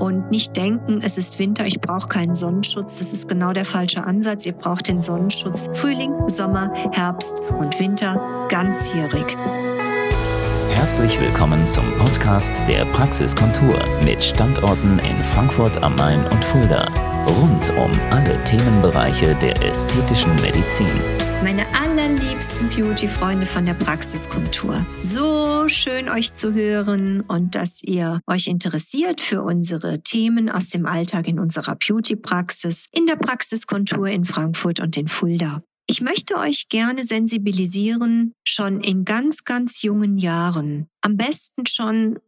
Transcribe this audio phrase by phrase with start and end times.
[0.00, 2.98] Und nicht denken, es ist Winter, ich brauche keinen Sonnenschutz.
[2.98, 4.46] Das ist genau der falsche Ansatz.
[4.46, 9.36] Ihr braucht den Sonnenschutz Frühling, Sommer, Herbst und Winter ganzjährig.
[10.70, 16.88] Herzlich willkommen zum Podcast der Praxiskontur mit Standorten in Frankfurt am Main und Fulda.
[17.26, 20.88] Rund um alle Themenbereiche der ästhetischen Medizin.
[21.42, 24.84] Meine allerliebsten Beauty-Freunde von der Praxiskultur.
[25.00, 30.84] So schön euch zu hören und dass ihr euch interessiert für unsere Themen aus dem
[30.84, 35.62] Alltag in unserer Beauty-Praxis, in der Praxiskontur in Frankfurt und in Fulda.
[35.88, 40.88] Ich möchte euch gerne sensibilisieren, schon in ganz, ganz jungen Jahren.
[41.00, 42.18] Am besten schon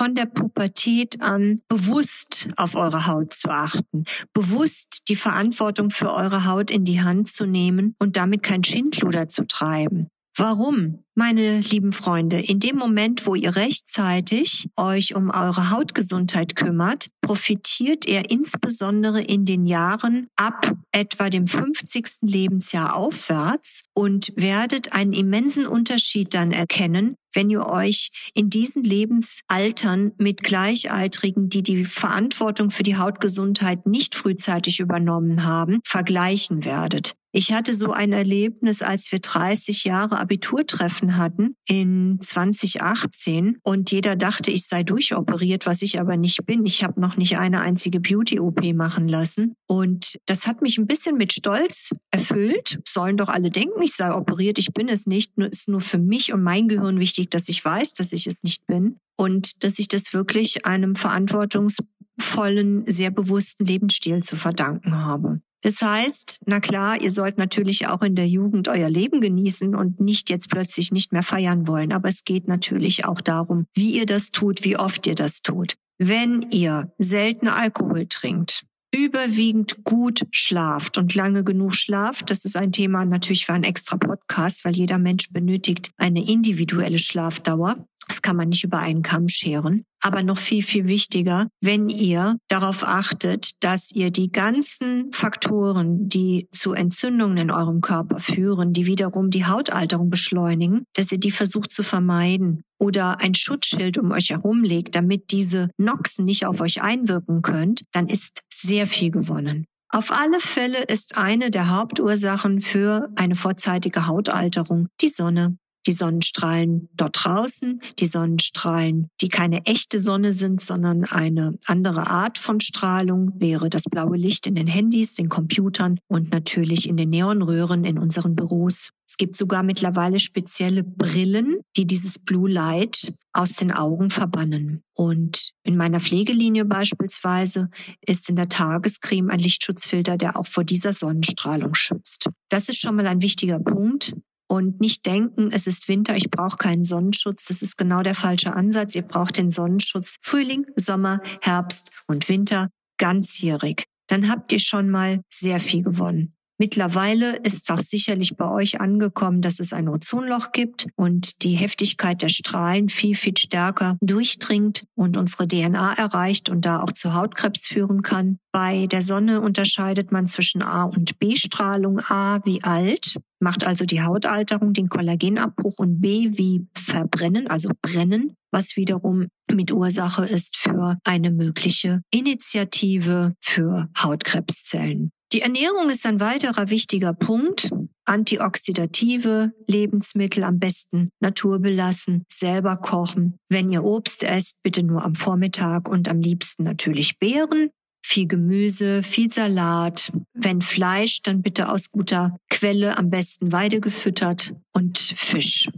[0.00, 6.46] von der Pubertät an bewusst auf eure Haut zu achten, bewusst die Verantwortung für eure
[6.46, 10.08] Haut in die Hand zu nehmen und damit kein Schindluder zu treiben.
[10.34, 11.04] Warum?
[11.14, 18.08] Meine lieben Freunde, in dem Moment, wo ihr rechtzeitig euch um eure Hautgesundheit kümmert, profitiert
[18.08, 22.20] ihr insbesondere in den Jahren ab etwa dem 50.
[22.22, 30.12] Lebensjahr aufwärts und werdet einen immensen Unterschied dann erkennen, wenn ihr euch in diesen Lebensaltern
[30.18, 37.14] mit Gleichaltrigen, die die Verantwortung für die Hautgesundheit nicht frühzeitig übernommen haben, vergleichen werdet.
[37.32, 44.16] Ich hatte so ein Erlebnis, als wir 30 Jahre Abiturtreffen hatten in 2018 und jeder
[44.16, 46.66] dachte, ich sei durchoperiert, was ich aber nicht bin.
[46.66, 51.16] Ich habe noch nicht eine einzige Beauty-OP machen lassen und das hat mich ein bisschen
[51.16, 52.80] mit Stolz erfüllt.
[52.86, 55.38] Sollen doch alle denken, ich sei operiert, ich bin es nicht.
[55.38, 58.42] Nur ist nur für mich und mein Gehirn wichtig, dass ich weiß, dass ich es
[58.42, 65.40] nicht bin und dass ich das wirklich einem verantwortungsvollen, sehr bewussten Lebensstil zu verdanken habe.
[65.62, 70.00] Das heißt, na klar, ihr sollt natürlich auch in der Jugend euer Leben genießen und
[70.00, 71.92] nicht jetzt plötzlich nicht mehr feiern wollen.
[71.92, 75.74] Aber es geht natürlich auch darum, wie ihr das tut, wie oft ihr das tut.
[75.98, 82.72] Wenn ihr selten Alkohol trinkt, überwiegend gut schlaft und lange genug schlaft, das ist ein
[82.72, 87.86] Thema natürlich für einen extra Podcast, weil jeder Mensch benötigt eine individuelle Schlafdauer.
[88.08, 89.84] Das kann man nicht über einen Kamm scheren.
[90.02, 96.48] Aber noch viel, viel wichtiger, wenn ihr darauf achtet, dass ihr die ganzen Faktoren, die
[96.52, 101.70] zu Entzündungen in eurem Körper führen, die wiederum die Hautalterung beschleunigen, dass ihr die versucht
[101.70, 107.42] zu vermeiden oder ein Schutzschild um euch herumlegt, damit diese Noxen nicht auf euch einwirken
[107.42, 109.66] könnt, dann ist sehr viel gewonnen.
[109.92, 116.88] Auf alle Fälle ist eine der Hauptursachen für eine vorzeitige Hautalterung die Sonne die Sonnenstrahlen
[116.94, 123.32] dort draußen, die Sonnenstrahlen, die keine echte Sonne sind, sondern eine andere Art von Strahlung,
[123.36, 127.98] wäre das blaue Licht in den Handys, den Computern und natürlich in den Neonröhren in
[127.98, 128.90] unseren Büros.
[129.10, 134.84] Es gibt sogar mittlerweile spezielle Brillen, die dieses Blue Light aus den Augen verbannen.
[134.94, 137.70] Und in meiner Pflegelinie beispielsweise
[138.06, 142.28] ist in der Tagescreme ein Lichtschutzfilter, der auch vor dieser Sonnenstrahlung schützt.
[142.48, 144.14] Das ist schon mal ein wichtiger Punkt
[144.50, 147.46] und nicht denken, es ist Winter, ich brauche keinen Sonnenschutz.
[147.46, 148.96] Das ist genau der falsche Ansatz.
[148.96, 152.68] Ihr braucht den Sonnenschutz Frühling, Sommer, Herbst und Winter
[152.98, 153.84] ganzjährig.
[154.08, 156.34] Dann habt ihr schon mal sehr viel gewonnen.
[156.60, 162.20] Mittlerweile ist auch sicherlich bei euch angekommen, dass es ein Ozonloch gibt und die Heftigkeit
[162.20, 167.66] der Strahlen viel, viel stärker durchdringt und unsere DNA erreicht und da auch zu Hautkrebs
[167.66, 168.40] führen kann.
[168.52, 171.98] Bei der Sonne unterscheidet man zwischen A und B-Strahlung.
[172.10, 178.34] A wie alt, macht also die Hautalterung, den Kollagenabbruch und B wie verbrennen, also brennen,
[178.52, 185.10] was wiederum mit Ursache ist für eine mögliche Initiative für Hautkrebszellen.
[185.32, 187.70] Die Ernährung ist ein weiterer wichtiger Punkt.
[188.04, 193.36] Antioxidative Lebensmittel am besten naturbelassen, selber kochen.
[193.48, 197.70] Wenn ihr Obst esst, bitte nur am Vormittag und am liebsten natürlich Beeren.
[198.04, 200.10] Viel Gemüse, viel Salat.
[200.34, 205.70] Wenn Fleisch, dann bitte aus guter Quelle, am besten Weide gefüttert und Fisch.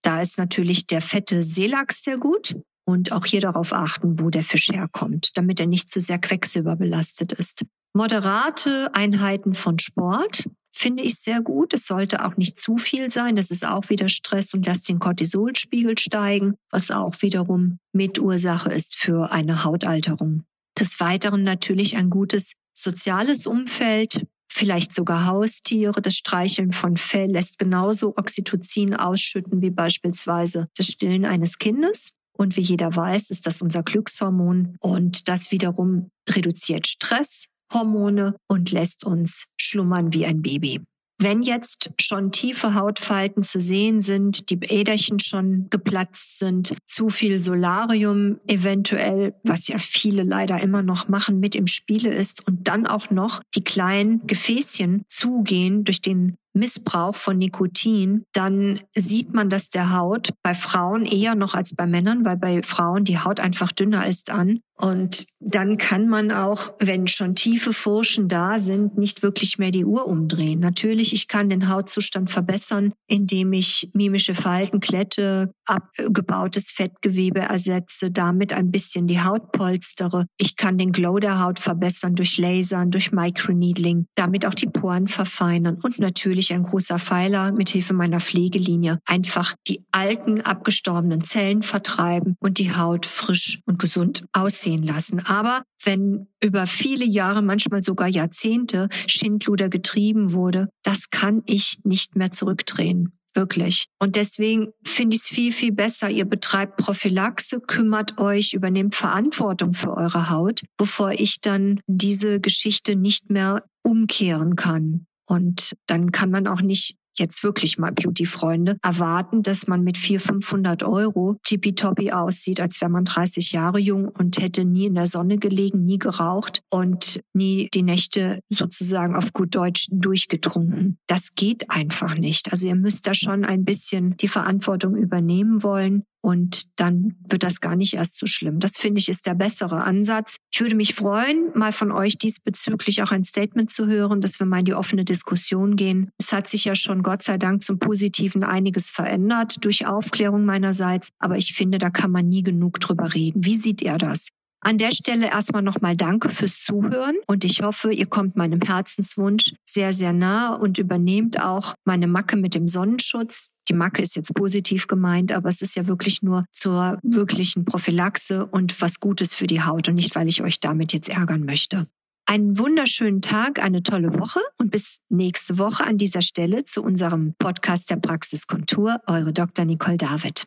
[0.00, 2.56] Da ist natürlich der fette Seelachs sehr gut.
[2.86, 7.32] Und auch hier darauf achten, wo der Fisch herkommt, damit er nicht zu sehr quecksilberbelastet
[7.32, 7.64] ist.
[7.96, 11.72] Moderate Einheiten von Sport finde ich sehr gut.
[11.72, 13.36] Es sollte auch nicht zu viel sein.
[13.36, 18.96] Das ist auch wieder Stress und lässt den Cortisolspiegel steigen, was auch wiederum Mitursache ist
[18.96, 20.42] für eine Hautalterung.
[20.76, 26.02] Des Weiteren natürlich ein gutes soziales Umfeld, vielleicht sogar Haustiere.
[26.02, 32.10] Das Streicheln von Fell lässt genauso Oxytocin ausschütten wie beispielsweise das Stillen eines Kindes.
[32.36, 38.70] Und wie jeder weiß, ist das unser Glückshormon und das wiederum reduziert Stress, Hormone und
[38.70, 40.80] lässt uns schlummern wie ein Baby.
[41.20, 47.40] wenn jetzt schon tiefe Hautfalten zu sehen sind, die Äderchen schon geplatzt sind, zu viel
[47.40, 52.86] Solarium eventuell, was ja viele leider immer noch machen, mit im Spiele ist und dann
[52.86, 59.70] auch noch die kleinen Gefäßchen zugehen durch den Missbrauch von Nikotin, dann sieht man das
[59.70, 63.72] der Haut bei Frauen eher noch als bei Männern, weil bei Frauen die Haut einfach
[63.72, 64.60] dünner ist an.
[64.76, 69.84] Und dann kann man auch, wenn schon tiefe Furchen da sind, nicht wirklich mehr die
[69.84, 70.58] Uhr umdrehen.
[70.58, 78.52] Natürlich, ich kann den Hautzustand verbessern, indem ich mimische Falten klette, abgebautes Fettgewebe ersetze, damit
[78.52, 80.26] ein bisschen die Haut polstere.
[80.38, 85.06] Ich kann den Glow der Haut verbessern durch Lasern, durch Microneedling, damit auch die Poren
[85.06, 91.62] verfeinern und natürlich ein großer Pfeiler mit Hilfe meiner Pflegelinie einfach die alten abgestorbenen Zellen
[91.62, 95.24] vertreiben und die Haut frisch und gesund aussehen lassen.
[95.26, 102.16] Aber wenn über viele Jahre, manchmal sogar Jahrzehnte Schindluder getrieben wurde, das kann ich nicht
[102.16, 103.12] mehr zurückdrehen.
[103.34, 103.88] Wirklich.
[103.98, 106.08] Und deswegen finde ich es viel, viel besser.
[106.08, 112.94] Ihr betreibt Prophylaxe, kümmert euch, übernehmt Verantwortung für eure Haut, bevor ich dann diese Geschichte
[112.94, 115.06] nicht mehr umkehren kann.
[115.26, 120.44] Und dann kann man auch nicht jetzt wirklich mal Beauty-Freunde, erwarten, dass man mit 400,
[120.44, 125.06] 500 Euro tippitoppi aussieht, als wäre man 30 Jahre jung und hätte nie in der
[125.06, 130.98] Sonne gelegen, nie geraucht und nie die Nächte sozusagen auf gut Deutsch durchgetrunken.
[131.06, 132.52] Das geht einfach nicht.
[132.52, 137.60] Also ihr müsst da schon ein bisschen die Verantwortung übernehmen wollen und dann wird das
[137.60, 138.58] gar nicht erst so schlimm.
[138.58, 140.36] Das finde ich ist der bessere Ansatz.
[140.50, 144.46] Ich würde mich freuen, mal von euch diesbezüglich auch ein Statement zu hören, dass wir
[144.46, 146.08] mal in die offene Diskussion gehen.
[146.18, 151.10] Es hat sich ja schon Gott sei Dank zum Positiven einiges verändert durch Aufklärung meinerseits,
[151.18, 153.44] aber ich finde, da kann man nie genug drüber reden.
[153.44, 154.28] Wie sieht ihr das?
[154.62, 159.52] An der Stelle erstmal nochmal Danke fürs Zuhören und ich hoffe, ihr kommt meinem Herzenswunsch
[159.68, 163.50] sehr, sehr nah und übernehmt auch meine Macke mit dem Sonnenschutz.
[163.68, 168.46] Die Macke ist jetzt positiv gemeint, aber es ist ja wirklich nur zur wirklichen Prophylaxe
[168.46, 171.86] und was Gutes für die Haut und nicht, weil ich euch damit jetzt ärgern möchte.
[172.26, 177.34] Einen wunderschönen Tag, eine tolle Woche und bis nächste Woche an dieser Stelle zu unserem
[177.38, 179.00] Podcast der Praxiskontur.
[179.06, 179.66] Eure Dr.
[179.66, 180.46] Nicole David.